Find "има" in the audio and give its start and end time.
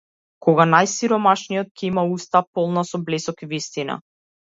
1.89-2.05